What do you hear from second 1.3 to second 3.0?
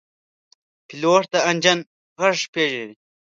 د انجن غږ پېژني.